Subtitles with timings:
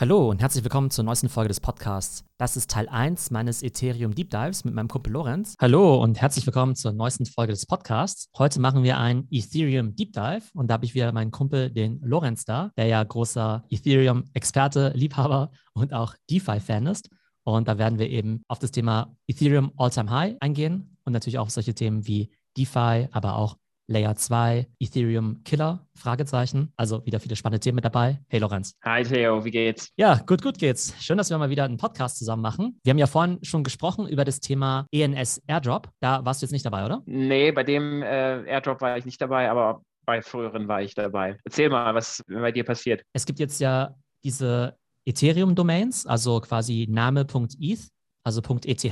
[0.00, 2.22] Hallo und herzlich willkommen zur neuesten Folge des Podcasts.
[2.36, 5.56] Das ist Teil 1 meines Ethereum Deep Dives mit meinem Kumpel Lorenz.
[5.60, 8.28] Hallo und herzlich willkommen zur neuesten Folge des Podcasts.
[8.38, 12.00] Heute machen wir ein Ethereum Deep Dive und da habe ich wieder meinen Kumpel, den
[12.00, 17.10] Lorenz da, der ja großer Ethereum-Experte, Liebhaber und auch DeFi-Fan ist.
[17.42, 21.46] Und da werden wir eben auf das Thema Ethereum All-Time High eingehen und natürlich auch
[21.46, 23.56] auf solche Themen wie DeFi, aber auch
[23.90, 26.74] Layer 2, Ethereum Killer, Fragezeichen.
[26.76, 28.20] Also wieder viele spannende Themen mit dabei.
[28.28, 28.76] Hey Lorenz.
[28.84, 29.88] Hi Theo, wie geht's?
[29.96, 30.94] Ja, gut, gut geht's.
[31.00, 32.78] Schön, dass wir mal wieder einen Podcast zusammen machen.
[32.84, 35.88] Wir haben ja vorhin schon gesprochen über das Thema ENS Airdrop.
[36.00, 37.02] Da warst du jetzt nicht dabei, oder?
[37.06, 41.38] Nee, bei dem äh, Airdrop war ich nicht dabei, aber bei früheren war ich dabei.
[41.44, 43.02] Erzähl mal, was bei dir passiert.
[43.14, 47.88] Es gibt jetzt ja diese Ethereum-Domains, also quasi name.eth,
[48.22, 48.84] also .eth.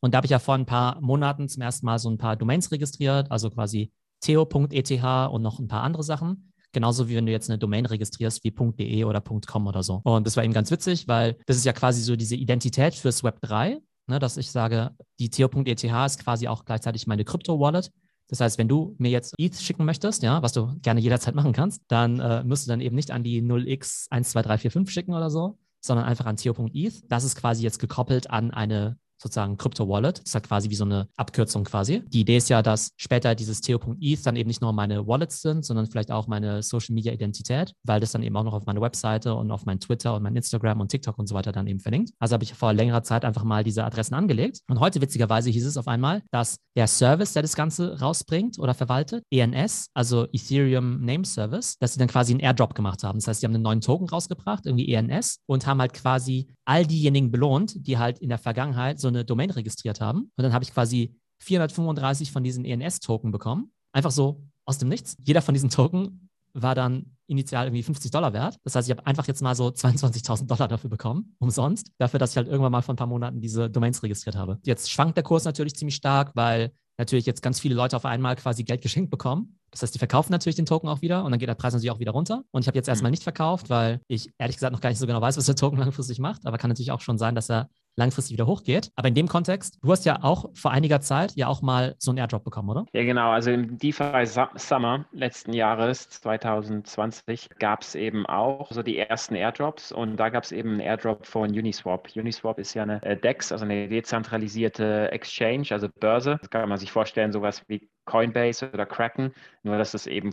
[0.00, 2.36] Und da habe ich ja vor ein paar Monaten zum ersten Mal so ein paar
[2.36, 6.52] Domains registriert, also quasi theo.eth und noch ein paar andere Sachen.
[6.72, 10.00] Genauso wie wenn du jetzt eine Domain registrierst wie .de oder .com oder so.
[10.04, 13.24] Und das war eben ganz witzig, weil das ist ja quasi so diese Identität fürs
[13.24, 17.90] Web 3, ne, dass ich sage, die theo.eth ist quasi auch gleichzeitig meine Krypto-Wallet.
[18.28, 21.52] Das heißt, wenn du mir jetzt ETH schicken möchtest, ja, was du gerne jederzeit machen
[21.52, 26.06] kannst, dann äh, musst du dann eben nicht an die 0x12345 schicken oder so, sondern
[26.06, 27.04] einfach an theo.eth.
[27.08, 30.18] Das ist quasi jetzt gekoppelt an eine sozusagen Crypto-Wallet.
[30.18, 32.02] Das ist halt quasi wie so eine Abkürzung quasi.
[32.08, 35.64] Die Idee ist ja, dass später dieses Theo.eth dann eben nicht nur meine Wallets sind,
[35.64, 39.50] sondern vielleicht auch meine Social-Media-Identität, weil das dann eben auch noch auf meine Webseite und
[39.50, 42.10] auf mein Twitter und mein Instagram und TikTok und so weiter dann eben verlinkt.
[42.18, 44.60] Also habe ich vor längerer Zeit einfach mal diese Adressen angelegt.
[44.68, 48.74] Und heute witzigerweise hieß es auf einmal, dass der Service, der das Ganze rausbringt oder
[48.74, 53.18] verwaltet, ENS, also Ethereum Name Service, dass sie dann quasi einen Airdrop gemacht haben.
[53.18, 56.84] Das heißt, sie haben einen neuen Token rausgebracht, irgendwie ENS, und haben halt quasi all
[56.84, 60.30] diejenigen belohnt, die halt in der Vergangenheit so eine Domain registriert haben.
[60.36, 63.72] Und dann habe ich quasi 435 von diesen ENS-Token bekommen.
[63.92, 65.16] Einfach so aus dem Nichts.
[65.24, 68.58] Jeder von diesen Token war dann initial irgendwie 50 Dollar wert.
[68.64, 72.30] Das heißt, ich habe einfach jetzt mal so 22.000 Dollar dafür bekommen, umsonst, dafür, dass
[72.30, 74.58] ich halt irgendwann mal vor ein paar Monaten diese Domains registriert habe.
[74.64, 78.36] Jetzt schwankt der Kurs natürlich ziemlich stark, weil natürlich jetzt ganz viele Leute auf einmal
[78.36, 79.58] quasi Geld geschenkt bekommen.
[79.70, 81.90] Das heißt, die verkaufen natürlich den Token auch wieder und dann geht der Preis natürlich
[81.90, 82.44] auch wieder runter.
[82.52, 83.14] Und ich habe jetzt erstmal mhm.
[83.14, 85.78] nicht verkauft, weil ich ehrlich gesagt noch gar nicht so genau weiß, was der Token
[85.80, 86.46] langfristig macht.
[86.46, 88.90] Aber kann natürlich auch schon sein, dass er langfristig wieder hochgeht.
[88.94, 92.10] Aber in dem Kontext, du hast ja auch vor einiger Zeit ja auch mal so
[92.10, 92.86] einen Airdrop bekommen, oder?
[92.92, 93.30] Ja, genau.
[93.30, 99.92] Also im DeFi Summer letzten Jahres, 2020, gab es eben auch so die ersten Airdrops
[99.92, 102.08] und da gab es eben einen Airdrop von Uniswap.
[102.14, 106.36] Uniswap ist ja eine äh, DEX, also eine dezentralisierte Exchange, also Börse.
[106.40, 110.32] Das kann man sich vorstellen, sowas wie Coinbase oder Kraken, nur dass es eben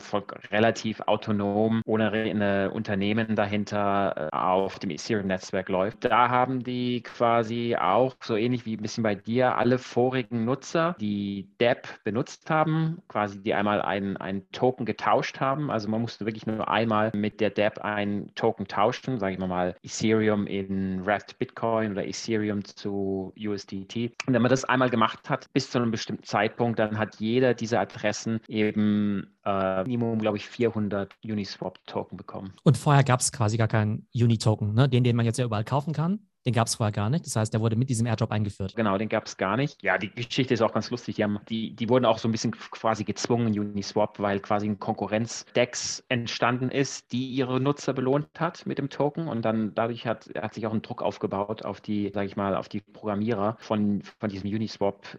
[0.52, 6.06] relativ autonom ohne ein Unternehmen dahinter äh, auf dem Ethereum-Netzwerk läuft.
[6.06, 10.96] Da haben die quasi auch, so ähnlich wie ein bisschen bei dir, alle vorigen Nutzer,
[11.00, 15.72] die DEP benutzt haben, quasi die einmal einen, einen Token getauscht haben.
[15.72, 19.76] Also man musste wirklich nur einmal mit der DEP einen Token tauschen, sage ich mal
[19.84, 24.14] Ethereum in Wrapped Bitcoin oder Ethereum zu USDT.
[24.28, 27.54] Und wenn man das einmal gemacht hat, bis zu einem bestimmten Zeitpunkt, dann hat jeder
[27.64, 32.54] diese Adressen eben äh, Minimum, glaube ich, 400 Uniswap-Token bekommen.
[32.64, 34.90] Und vorher gab es quasi gar keinen Uni-Token, ne?
[34.90, 36.20] den, den man jetzt ja überall kaufen kann.
[36.46, 37.26] Den gab es vorher gar nicht.
[37.26, 38.76] Das heißt, der wurde mit diesem Airdrop eingeführt.
[38.76, 39.82] Genau, den gab es gar nicht.
[39.82, 41.16] Ja, die Geschichte ist auch ganz lustig.
[41.16, 44.78] Die, haben, die, die wurden auch so ein bisschen quasi gezwungen, Uniswap, weil quasi ein
[44.78, 49.30] Konkurrenz-Dex entstanden ist, die ihre Nutzer belohnt hat mit dem Token.
[49.30, 52.58] Und dann dadurch hat, hat sich auch ein Druck aufgebaut auf die, sage ich mal,
[52.58, 55.18] auf die Programmierer von, von diesem Uniswap.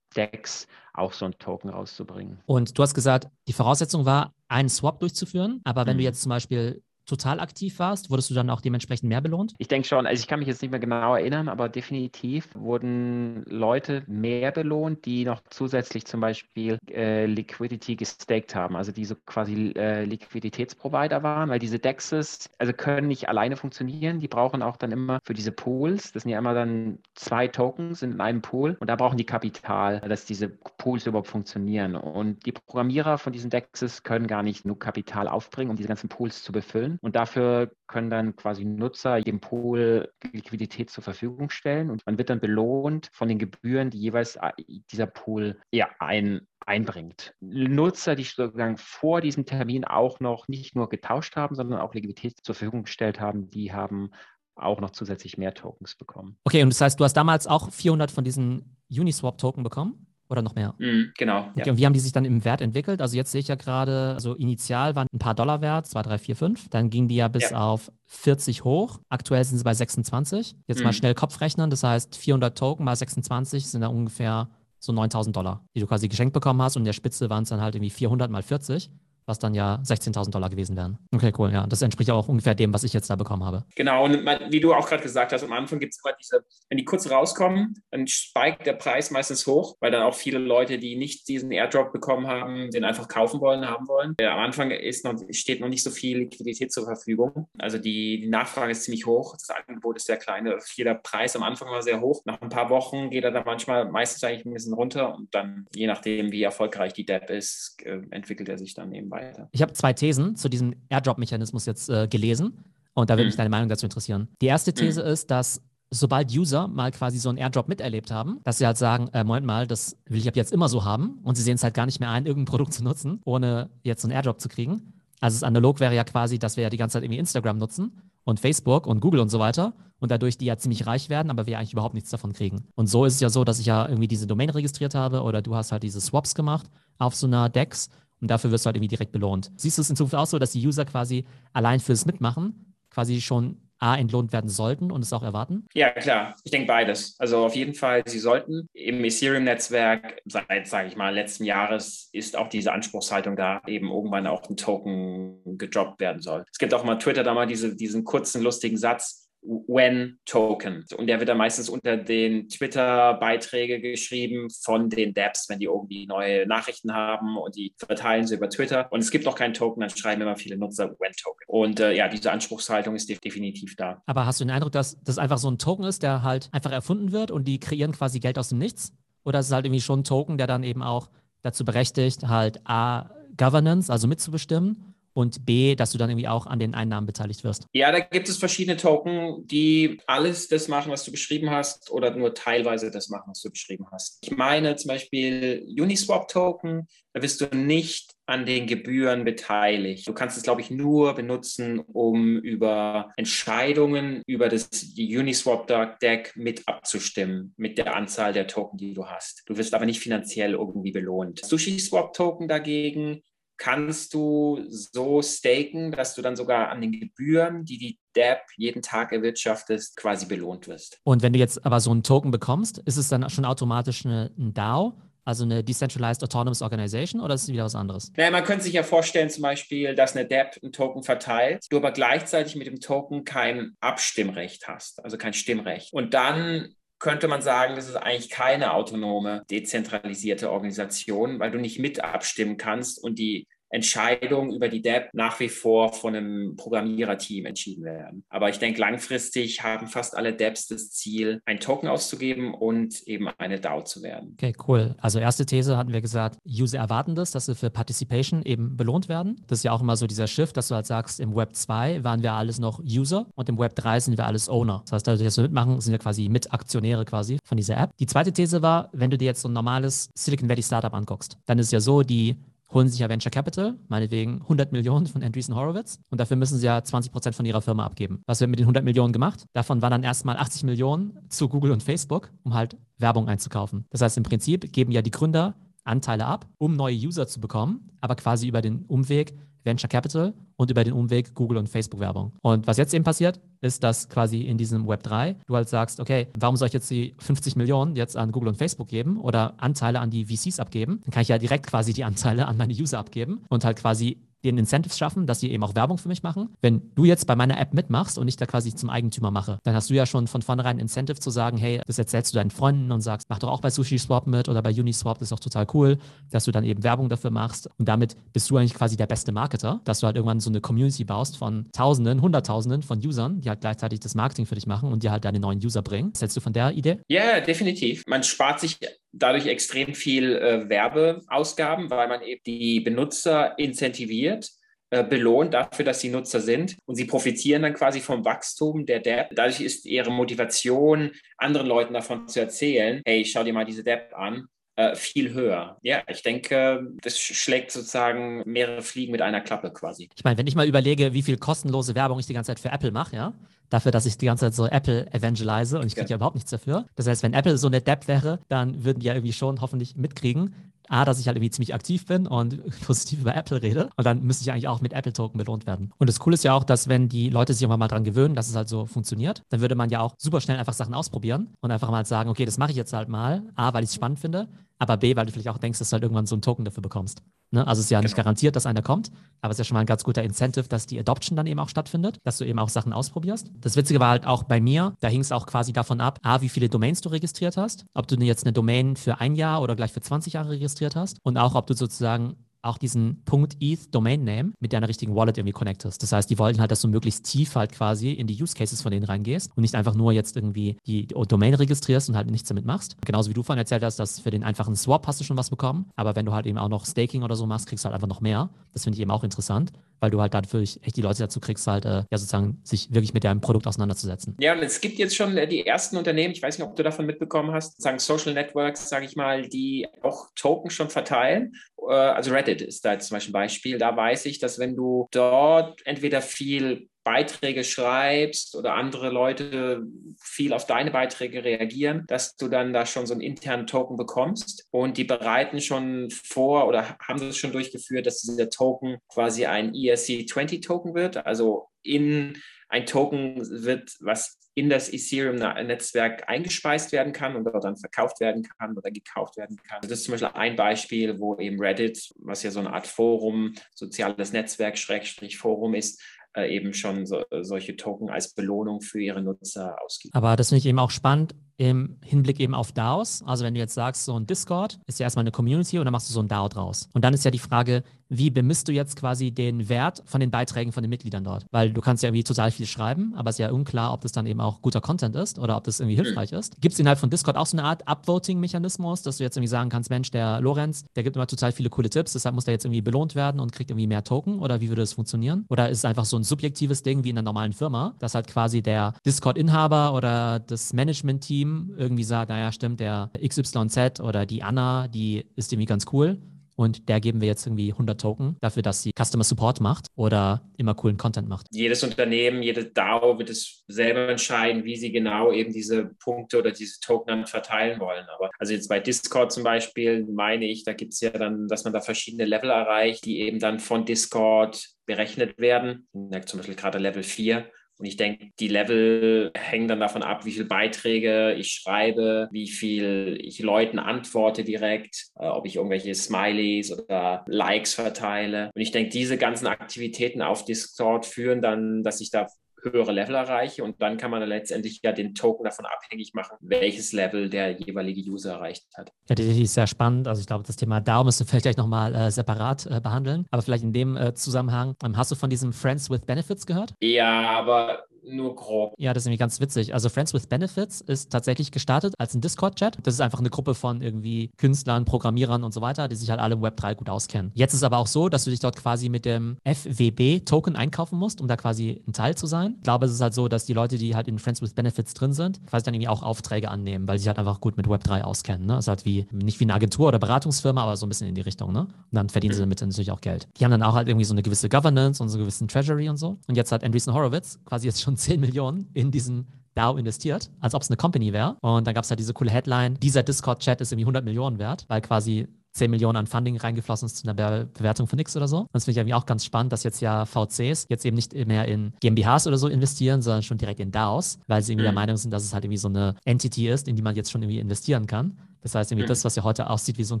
[0.18, 2.40] Decks auch so ein Token rauszubringen.
[2.46, 5.60] Und du hast gesagt, die Voraussetzung war, einen Swap durchzuführen.
[5.64, 5.98] Aber wenn mhm.
[5.98, 9.54] du jetzt zum Beispiel total aktiv warst, wurdest du dann auch dementsprechend mehr belohnt?
[9.58, 10.06] Ich denke schon.
[10.06, 15.04] Also ich kann mich jetzt nicht mehr genau erinnern, aber definitiv wurden Leute mehr belohnt,
[15.04, 21.22] die noch zusätzlich zum Beispiel äh, Liquidity gestaked haben, also die so quasi äh, Liquiditätsprovider
[21.22, 24.20] waren, weil diese DEXs also können nicht alleine funktionieren.
[24.20, 28.02] Die brauchen auch dann immer für diese Pools, das sind ja immer dann zwei Tokens
[28.02, 31.96] in einem Pool und da brauchen die Kapital, dass diese Pools überhaupt funktionieren.
[31.96, 36.08] Und die Programmierer von diesen DEXs können gar nicht genug Kapital aufbringen, um diese ganzen
[36.08, 36.97] Pools zu befüllen.
[37.00, 42.30] Und dafür können dann quasi Nutzer dem Pool Liquidität zur Verfügung stellen und man wird
[42.30, 44.52] dann belohnt von den Gebühren, die jeweils äh,
[44.90, 47.34] dieser Pool ja, ein, einbringt.
[47.40, 52.38] Nutzer, die sozusagen vor diesem Termin auch noch nicht nur getauscht haben, sondern auch Liquidität
[52.42, 54.10] zur Verfügung gestellt haben, die haben
[54.56, 56.36] auch noch zusätzlich mehr Tokens bekommen.
[56.44, 60.07] Okay, und das heißt, du hast damals auch 400 von diesen Uniswap-Token bekommen?
[60.30, 60.74] Oder noch mehr?
[60.78, 61.48] Mm, genau.
[61.50, 61.72] Okay, ja.
[61.72, 63.00] Und wie haben die sich dann im Wert entwickelt?
[63.00, 66.18] Also jetzt sehe ich ja gerade, also initial waren ein paar Dollar wert, 2, 3,
[66.18, 66.68] 4, 5.
[66.68, 67.58] Dann gingen die ja bis ja.
[67.58, 69.00] auf 40 hoch.
[69.08, 70.54] Aktuell sind sie bei 26.
[70.66, 70.84] Jetzt mm.
[70.84, 71.70] mal schnell Kopf rechnen.
[71.70, 76.08] Das heißt, 400 Token mal 26 sind da ungefähr so 9000 Dollar, die du quasi
[76.08, 76.76] geschenkt bekommen hast.
[76.76, 78.90] Und in der Spitze waren es dann halt irgendwie 400 mal 40.
[79.28, 80.98] was dann ja 16.000 Dollar gewesen wären.
[81.14, 81.66] Okay, cool, ja.
[81.66, 83.64] Das entspricht auch ungefähr dem, was ich jetzt da bekommen habe.
[83.76, 86.78] Genau, und wie du auch gerade gesagt hast, am Anfang gibt es immer diese, wenn
[86.78, 90.96] die kurz rauskommen, dann steigt der Preis meistens hoch, weil dann auch viele Leute, die
[90.96, 94.16] nicht diesen Airdrop bekommen haben, den einfach kaufen wollen, haben wollen.
[94.20, 97.48] Am Anfang ist noch, steht noch nicht so viel Liquidität zur Verfügung.
[97.58, 100.50] Also die, die Nachfrage ist ziemlich hoch, das Angebot ist sehr klein.
[100.74, 102.22] Jeder Preis am Anfang war sehr hoch.
[102.24, 105.66] Nach ein paar Wochen geht er dann manchmal meistens eigentlich ein bisschen runter und dann,
[105.74, 109.17] je nachdem, wie erfolgreich die Depp ist, äh, entwickelt er sich dann nebenbei weiter.
[109.52, 113.28] Ich habe zwei Thesen zu diesem Airdrop-Mechanismus jetzt äh, gelesen und da würde mhm.
[113.28, 114.28] mich deine Meinung dazu interessieren.
[114.40, 115.08] Die erste These mhm.
[115.08, 119.08] ist, dass sobald User mal quasi so einen Airdrop miterlebt haben, dass sie halt sagen,
[119.12, 121.64] äh, Moment mal, das will ich ab jetzt immer so haben und sie sehen es
[121.64, 124.48] halt gar nicht mehr ein, irgendein Produkt zu nutzen, ohne jetzt so einen Airdrop zu
[124.48, 124.92] kriegen.
[125.20, 128.02] Also das analog wäre ja quasi, dass wir ja die ganze Zeit irgendwie Instagram nutzen
[128.24, 131.46] und Facebook und Google und so weiter und dadurch die ja ziemlich reich werden, aber
[131.46, 132.68] wir eigentlich überhaupt nichts davon kriegen.
[132.74, 135.42] Und so ist es ja so, dass ich ja irgendwie diese Domain registriert habe oder
[135.42, 136.66] du hast halt diese Swaps gemacht
[136.98, 137.88] auf so einer DEX
[138.20, 139.50] und dafür wirst du halt irgendwie direkt belohnt.
[139.56, 143.20] Siehst du es in Zukunft auch so, dass die User quasi allein fürs Mitmachen quasi
[143.20, 145.64] schon A, entlohnt werden sollten und es auch erwarten?
[145.72, 146.34] Ja, klar.
[146.42, 147.14] Ich denke beides.
[147.20, 148.68] Also auf jeden Fall, sie sollten.
[148.72, 154.26] Im Ethereum-Netzwerk seit, sage ich mal, letzten Jahres ist auch diese Anspruchshaltung da, eben irgendwann
[154.26, 156.44] auch ein Token gedroppt werden soll.
[156.50, 160.84] Es gibt auch mal Twitter da mal diese, diesen kurzen, lustigen Satz, When Token.
[160.96, 166.06] Und der wird dann meistens unter den Twitter-Beiträge geschrieben von den Dapps, wenn die irgendwie
[166.06, 168.86] neue Nachrichten haben und die verteilen sie über Twitter.
[168.90, 171.44] Und es gibt noch keinen Token, dann schreiben immer viele Nutzer When Token.
[171.46, 174.02] Und äh, ja, diese Anspruchshaltung ist definitiv da.
[174.04, 176.72] Aber hast du den Eindruck, dass das einfach so ein Token ist, der halt einfach
[176.72, 178.92] erfunden wird und die kreieren quasi Geld aus dem Nichts?
[179.24, 181.08] Oder ist es halt irgendwie schon ein Token, der dann eben auch
[181.42, 186.58] dazu berechtigt, halt A, Governance, also mitzubestimmen und B, dass du dann irgendwie auch an
[186.58, 187.66] den Einnahmen beteiligt wirst?
[187.72, 192.14] Ja, da gibt es verschiedene Token, die alles das machen, was du beschrieben hast oder
[192.14, 194.18] nur teilweise das machen, was du beschrieben hast.
[194.22, 200.06] Ich meine zum Beispiel Uniswap-Token, da bist du nicht an den Gebühren beteiligt.
[200.06, 207.54] Du kannst es, glaube ich, nur benutzen, um über Entscheidungen über das Uniswap-Deck mit abzustimmen,
[207.56, 209.42] mit der Anzahl der Token, die du hast.
[209.46, 211.40] Du wirst aber nicht finanziell irgendwie belohnt.
[211.44, 213.22] SushiSwap-Token dagegen
[213.58, 218.82] kannst du so staken, dass du dann sogar an den Gebühren, die die DApp jeden
[218.82, 220.98] Tag erwirtschaftest, quasi belohnt wirst.
[221.04, 224.30] Und wenn du jetzt aber so einen Token bekommst, ist es dann schon automatisch eine,
[224.38, 224.94] ein DAO?
[225.24, 228.10] Also eine Decentralized Autonomous Organization oder ist es wieder was anderes?
[228.16, 231.76] Naja, man könnte sich ja vorstellen, zum Beispiel, dass eine DApp einen Token verteilt, du
[231.76, 235.92] aber gleichzeitig mit dem Token kein Abstimmrecht hast, also kein Stimmrecht.
[235.92, 241.78] Und dann könnte man sagen, das ist eigentlich keine autonome, dezentralisierte Organisation, weil du nicht
[241.78, 247.46] mit abstimmen kannst und die Entscheidungen über die DApp nach wie vor von einem Programmiererteam
[247.46, 248.24] entschieden werden.
[248.28, 253.28] Aber ich denke, langfristig haben fast alle DApps das Ziel, ein Token auszugeben und eben
[253.38, 254.32] eine DAO zu werden.
[254.34, 254.94] Okay, cool.
[255.00, 259.08] Also erste These hatten wir gesagt, User erwarten das, dass sie für Participation eben belohnt
[259.08, 259.42] werden.
[259.46, 262.04] Das ist ja auch immer so dieser Shift, dass du halt sagst, im Web 2
[262.04, 264.82] waren wir alles noch User und im Web 3 sind wir alles Owner.
[264.84, 267.90] Das heißt, dadurch, dass wir mitmachen, sind wir quasi Mitaktionäre quasi von dieser App.
[267.98, 271.38] Die zweite These war, wenn du dir jetzt so ein normales Silicon Valley Startup anguckst,
[271.46, 272.36] dann ist ja so, die
[272.72, 276.66] holen sich ja Venture Capital, meinetwegen 100 Millionen von Andreessen Horowitz und dafür müssen sie
[276.66, 278.22] ja 20 Prozent von ihrer Firma abgeben.
[278.26, 279.46] Was wird mit den 100 Millionen gemacht?
[279.52, 283.86] Davon waren dann erstmal 80 Millionen zu Google und Facebook, um halt Werbung einzukaufen.
[283.90, 285.54] Das heißt, im Prinzip geben ja die Gründer
[285.88, 290.70] Anteile ab, um neue User zu bekommen, aber quasi über den Umweg Venture Capital und
[290.70, 292.32] über den Umweg Google und Facebook Werbung.
[292.42, 296.00] Und was jetzt eben passiert, ist, dass quasi in diesem Web 3 du halt sagst,
[296.00, 299.54] okay, warum soll ich jetzt die 50 Millionen jetzt an Google und Facebook geben oder
[299.58, 301.00] Anteile an die VCs abgeben?
[301.04, 304.18] Dann kann ich ja direkt quasi die Anteile an meine User abgeben und halt quasi
[304.44, 306.54] den Incentives schaffen, dass sie eben auch Werbung für mich machen.
[306.60, 309.74] Wenn du jetzt bei meiner App mitmachst und ich da quasi zum Eigentümer mache, dann
[309.74, 312.50] hast du ja schon von vornherein ein Incentive zu sagen, hey, das erzählst du deinen
[312.50, 315.32] Freunden und sagst, mach doch auch bei Sushi Swap mit oder bei Uniswap, das ist
[315.32, 315.98] doch total cool,
[316.30, 319.32] dass du dann eben Werbung dafür machst und damit bist du eigentlich quasi der beste
[319.32, 323.48] Marketer, dass du halt irgendwann so eine Community baust von Tausenden, Hunderttausenden von Usern, die
[323.48, 326.10] halt gleichzeitig das Marketing für dich machen und dir halt deine neuen User bringen.
[326.12, 327.00] Was hältst du von der Idee?
[327.08, 328.04] Ja, yeah, definitiv.
[328.06, 328.78] Man spart sich
[329.12, 334.50] dadurch extrem viel äh, Werbeausgaben, weil man eben die Benutzer incentiviert
[334.90, 339.00] äh, belohnt dafür, dass sie Nutzer sind und sie profitieren dann quasi vom Wachstum der
[339.00, 339.28] Depp.
[339.34, 344.14] Dadurch ist ihre Motivation, anderen Leuten davon zu erzählen, hey, schau dir mal diese Depp
[344.16, 344.46] an,
[344.94, 345.76] viel höher.
[345.82, 350.08] Ja, ich denke, das schlägt sozusagen mehrere Fliegen mit einer Klappe quasi.
[350.16, 352.70] Ich meine, wenn ich mal überlege, wie viel kostenlose Werbung ich die ganze Zeit für
[352.70, 353.34] Apple mache, ja,
[353.70, 356.10] dafür, dass ich die ganze Zeit so Apple evangelise und ich kriege ja.
[356.10, 356.86] ja überhaupt nichts dafür.
[356.96, 359.96] Das heißt, wenn Apple so eine Depp wäre, dann würden die ja irgendwie schon hoffentlich
[359.96, 360.54] mitkriegen,
[360.88, 363.90] A, dass ich halt irgendwie ziemlich aktiv bin und positiv über Apple rede.
[363.96, 365.92] Und dann müsste ich eigentlich auch mit Apple-Token belohnt werden.
[365.98, 368.34] Und das Coole ist ja auch, dass wenn die Leute sich irgendwann mal dran gewöhnen,
[368.34, 371.54] dass es halt so funktioniert, dann würde man ja auch super schnell einfach Sachen ausprobieren
[371.60, 373.42] und einfach mal sagen, okay, das mache ich jetzt halt mal.
[373.54, 374.48] A, weil ich es spannend finde.
[374.78, 376.82] Aber B, weil du vielleicht auch denkst, dass du halt irgendwann so einen Token dafür
[376.82, 377.22] bekommst.
[377.50, 377.66] Ne?
[377.66, 378.06] Also es ist ja genau.
[378.06, 380.68] nicht garantiert, dass einer kommt, aber es ist ja schon mal ein ganz guter Incentive,
[380.68, 383.50] dass die Adoption dann eben auch stattfindet, dass du eben auch Sachen ausprobierst.
[383.60, 386.40] Das Witzige war halt auch bei mir, da hing es auch quasi davon ab, A,
[386.40, 389.76] wie viele Domains du registriert hast, ob du jetzt eine Domain für ein Jahr oder
[389.76, 393.22] gleich für 20 Jahre registriert hast und auch, ob du sozusagen auch diesen
[393.60, 396.02] .eth Domain Name mit deiner richtigen Wallet irgendwie connectest.
[396.02, 398.80] Das heißt, die wollten halt, dass du möglichst tief halt quasi in die Use Cases
[398.82, 402.48] von denen reingehst und nicht einfach nur jetzt irgendwie die Domain registrierst und halt nichts
[402.48, 402.96] damit machst.
[403.04, 405.50] Genauso wie du vorhin erzählt hast, dass für den einfachen Swap hast du schon was
[405.50, 407.94] bekommen, aber wenn du halt eben auch noch Staking oder so machst, kriegst du halt
[407.94, 408.50] einfach noch mehr.
[408.72, 411.66] Das finde ich eben auch interessant, weil du halt dafür echt die Leute dazu kriegst,
[411.66, 414.36] halt äh, ja sozusagen sich wirklich mit deinem Produkt auseinanderzusetzen.
[414.40, 416.82] Ja, und es gibt jetzt schon äh, die ersten Unternehmen, ich weiß nicht, ob du
[416.82, 421.52] davon mitbekommen hast, sagen Social Networks, sage ich mal, die auch Token schon verteilen
[421.88, 423.78] äh, also Reddit ist da jetzt zum Beispiel ein Beispiel.
[423.78, 429.82] Da weiß ich, dass wenn du dort entweder viel Beiträge schreibst oder andere Leute
[430.20, 434.66] viel auf deine Beiträge reagieren, dass du dann da schon so einen internen Token bekommst.
[434.70, 439.72] Und die bereiten schon vor oder haben das schon durchgeführt, dass dieser Token quasi ein
[439.72, 442.36] ERC20-Token wird, also in
[442.68, 448.42] ein Token wird, was in das Ethereum-Netzwerk eingespeist werden kann und dort dann verkauft werden
[448.58, 449.78] kann oder gekauft werden kann.
[449.82, 453.54] Das ist zum Beispiel ein Beispiel, wo eben Reddit, was ja so eine Art Forum,
[453.72, 456.02] soziales Netzwerk, Schrägstrich Forum ist,
[456.38, 460.14] äh, eben schon so, solche Token als Belohnung für ihre Nutzer ausgibt.
[460.14, 463.22] Aber das finde ich eben auch spannend im Hinblick eben auf DAOs.
[463.26, 465.92] Also wenn du jetzt sagst, so ein Discord ist ja erstmal eine Community und dann
[465.92, 466.88] machst du so ein DAO draus.
[466.94, 470.30] Und dann ist ja die Frage, wie bemisst du jetzt quasi den Wert von den
[470.30, 471.46] Beiträgen von den Mitgliedern dort?
[471.50, 474.12] Weil du kannst ja irgendwie total viel schreiben, aber es ist ja unklar, ob das
[474.12, 476.38] dann eben auch guter Content ist oder ob das irgendwie hilfreich mhm.
[476.38, 476.60] ist.
[476.60, 479.70] Gibt es innerhalb von Discord auch so eine Art Upvoting-Mechanismus, dass du jetzt irgendwie sagen
[479.70, 482.64] kannst, Mensch, der Lorenz, der gibt immer total viele coole Tipps, deshalb muss der jetzt
[482.64, 484.38] irgendwie belohnt werden und kriegt irgendwie mehr Token?
[484.38, 485.44] Oder wie würde das funktionieren?
[485.48, 488.26] Oder ist es einfach so ein subjektives Ding wie in einer normalen Firma, dass halt
[488.26, 494.88] quasi der Discord-Inhaber oder das Management-Team irgendwie sagt, naja, stimmt, der XYZ oder die Anna,
[494.88, 496.18] die ist irgendwie ganz cool
[496.58, 500.42] und der geben wir jetzt irgendwie 100 Token dafür, dass sie Customer Support macht oder
[500.56, 501.46] immer coolen Content macht.
[501.52, 506.50] Jedes Unternehmen, jede DAO wird es selber entscheiden, wie sie genau eben diese Punkte oder
[506.50, 508.04] diese Token dann verteilen wollen.
[508.12, 511.62] Aber also jetzt bei Discord zum Beispiel meine ich, da gibt es ja dann, dass
[511.62, 515.86] man da verschiedene Level erreicht, die eben dann von Discord berechnet werden.
[516.26, 520.32] Zum Beispiel gerade Level 4 und ich denke, die Level hängen dann davon ab, wie
[520.32, 526.72] viele Beiträge ich schreibe, wie viel ich Leuten antworte direkt, äh, ob ich irgendwelche Smileys
[526.72, 528.50] oder Likes verteile.
[528.54, 532.26] Und ich denke, diese ganzen Aktivitäten auf Discord führen dann, dass ich da
[532.62, 536.36] höhere Level erreiche und dann kann man dann letztendlich ja den Token davon abhängig machen,
[536.40, 538.90] welches Level der jeweilige User erreicht hat.
[539.08, 540.08] Ja, das ist sehr spannend.
[540.08, 543.26] Also ich glaube, das Thema DAO müssen wir vielleicht gleich nochmal äh, separat äh, behandeln.
[543.30, 546.74] Aber vielleicht in dem äh, Zusammenhang, ähm, hast du von diesem Friends with Benefits gehört?
[546.80, 548.74] Ja, aber nur grob.
[548.78, 549.74] Ja, das ist irgendwie ganz witzig.
[549.74, 552.78] Also Friends with Benefits ist tatsächlich gestartet als ein Discord-Chat.
[552.82, 556.20] Das ist einfach eine Gruppe von irgendwie Künstlern, Programmierern und so weiter, die sich halt
[556.20, 557.32] alle im Web 3 gut auskennen.
[557.34, 561.20] Jetzt ist aber auch so, dass du dich dort quasi mit dem FWB-Token einkaufen musst,
[561.20, 562.54] um da quasi ein Teil zu sein.
[562.56, 564.94] Ich glaube, es ist halt so, dass die Leute, die halt in Friends with Benefits
[564.94, 567.68] drin sind, quasi dann irgendwie auch Aufträge annehmen, weil sie sich halt einfach gut mit
[567.68, 568.46] Web 3 auskennen.
[568.46, 568.54] Ne?
[568.54, 571.14] Das ist halt wie, nicht wie eine Agentur oder Beratungsfirma, aber so ein bisschen in
[571.14, 571.52] die Richtung.
[571.52, 571.60] Ne?
[571.60, 573.28] Und dann verdienen sie damit natürlich auch Geld.
[573.38, 575.88] Die haben dann auch halt irgendwie so eine gewisse Governance und so einen gewissen Treasury
[575.88, 576.18] und so.
[576.26, 580.54] Und jetzt hat Andreessen Horowitz quasi jetzt schon 10 Millionen in diesen DAO investiert, als
[580.54, 581.36] ob es eine Company wäre.
[581.40, 584.64] Und dann gab es halt diese coole Headline, dieser Discord-Chat ist irgendwie 100 Millionen wert,
[584.68, 588.28] weil quasi 10 Millionen an Funding reingeflossen ist zu einer Be Bewertung von X oder
[588.28, 588.46] so.
[588.52, 591.46] Das finde ich irgendwie auch ganz spannend, dass jetzt ja VCs jetzt eben nicht mehr
[591.46, 594.68] in GmbHs oder so investieren, sondern schon direkt in DAOs, weil sie irgendwie mhm.
[594.68, 597.10] der Meinung sind, dass es halt irgendwie so eine Entity ist, in die man jetzt
[597.10, 598.16] schon irgendwie investieren kann.
[598.42, 598.88] Das heißt, irgendwie mhm.
[598.88, 600.00] das, was ja heute aussieht wie so ein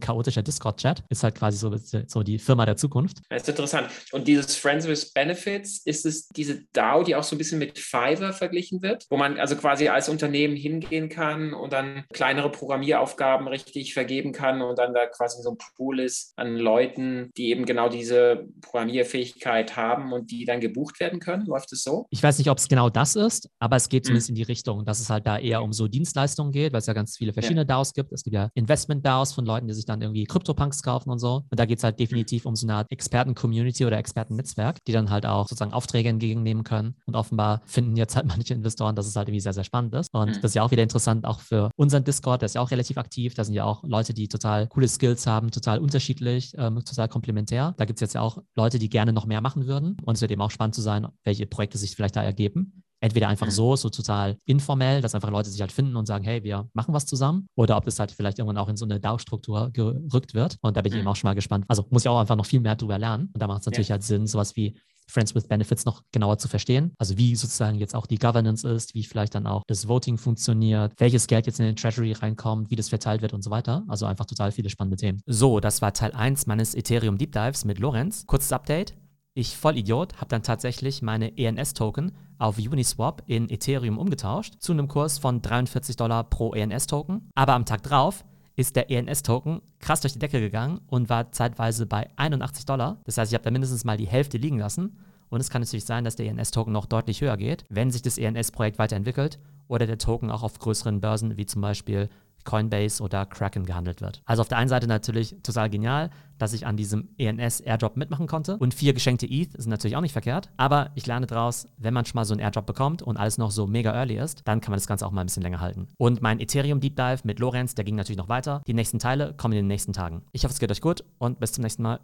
[0.00, 1.74] chaotischer Discord-Chat, ist halt quasi so,
[2.06, 3.18] so die Firma der Zukunft.
[3.30, 3.88] Das ist interessant.
[4.12, 7.78] Und dieses Friends with Benefits, ist es diese DAO, die auch so ein bisschen mit
[7.78, 13.48] Fiverr verglichen wird, wo man also quasi als Unternehmen hingehen kann und dann kleinere Programmieraufgaben
[13.48, 17.64] richtig vergeben kann und dann da quasi so ein Pool ist an Leuten, die eben
[17.64, 21.46] genau diese Programmierfähigkeit haben und die dann gebucht werden können?
[21.46, 22.06] Läuft es so?
[22.10, 24.06] Ich weiß nicht, ob es genau das ist, aber es geht mhm.
[24.06, 26.86] zumindest in die Richtung, dass es halt da eher um so Dienstleistungen geht, weil es
[26.86, 27.64] ja ganz viele verschiedene ja.
[27.64, 28.12] DAOs gibt.
[28.12, 31.44] Es ja Investment-DAOs von Leuten, die sich dann irgendwie Krypto-Punks kaufen und so.
[31.50, 35.10] Und da geht es halt definitiv um so eine Art Experten-Community oder Experten-Netzwerk, die dann
[35.10, 36.96] halt auch sozusagen Aufträge entgegennehmen können.
[37.06, 40.08] Und offenbar finden jetzt halt manche Investoren, dass es halt irgendwie sehr, sehr spannend ist.
[40.12, 40.34] Und mhm.
[40.34, 42.98] das ist ja auch wieder interessant, auch für unseren Discord, der ist ja auch relativ
[42.98, 43.34] aktiv.
[43.34, 47.74] Da sind ja auch Leute, die total coole Skills haben, total unterschiedlich, ähm, total komplementär.
[47.76, 49.96] Da gibt es jetzt ja auch Leute, die gerne noch mehr machen würden.
[50.04, 52.82] Und es wird eben auch spannend zu sein, welche Projekte sich vielleicht da ergeben.
[53.00, 56.42] Entweder einfach so, so total informell, dass einfach Leute sich halt finden und sagen, hey,
[56.42, 57.46] wir machen was zusammen.
[57.54, 60.58] Oder ob das halt vielleicht irgendwann auch in so eine DAO-Struktur gerückt wird.
[60.62, 61.10] Und da bin ich eben mhm.
[61.10, 61.64] auch schon mal gespannt.
[61.68, 63.30] Also muss ich auch einfach noch viel mehr drüber lernen.
[63.32, 63.94] Und da macht es natürlich ja.
[63.94, 64.76] halt Sinn, sowas wie
[65.08, 66.92] Friends with Benefits noch genauer zu verstehen.
[66.98, 70.92] Also wie sozusagen jetzt auch die Governance ist, wie vielleicht dann auch das Voting funktioniert,
[70.98, 73.84] welches Geld jetzt in den Treasury reinkommt, wie das verteilt wird und so weiter.
[73.88, 75.20] Also einfach total viele spannende Themen.
[75.26, 78.26] So, das war Teil 1 meines Ethereum Deep Dives mit Lorenz.
[78.26, 78.94] Kurzes Update.
[79.38, 85.18] Ich, Vollidiot, habe dann tatsächlich meine ENS-Token auf Uniswap in Ethereum umgetauscht zu einem Kurs
[85.18, 87.30] von 43 Dollar pro ENS-Token.
[87.36, 88.24] Aber am Tag drauf
[88.56, 92.98] ist der ENS-Token krass durch die Decke gegangen und war zeitweise bei 81 Dollar.
[93.04, 94.98] Das heißt, ich habe da mindestens mal die Hälfte liegen lassen.
[95.28, 98.18] Und es kann natürlich sein, dass der ENS-Token noch deutlich höher geht, wenn sich das
[98.18, 102.08] ENS-Projekt weiterentwickelt oder der Token auch auf größeren Börsen wie zum Beispiel
[102.48, 104.22] Coinbase oder Kraken gehandelt wird.
[104.24, 108.26] Also auf der einen Seite natürlich total genial, dass ich an diesem ENS Airdrop mitmachen
[108.26, 108.56] konnte.
[108.56, 110.48] Und vier geschenkte ETH sind natürlich auch nicht verkehrt.
[110.56, 113.50] Aber ich lerne daraus, wenn man schon mal so einen Airdrop bekommt und alles noch
[113.50, 115.88] so mega early ist, dann kann man das Ganze auch mal ein bisschen länger halten.
[115.98, 118.62] Und mein Ethereum Deep Dive mit Lorenz, der ging natürlich noch weiter.
[118.66, 120.22] Die nächsten Teile kommen in den nächsten Tagen.
[120.32, 121.96] Ich hoffe, es geht euch gut und bis zum nächsten Mal.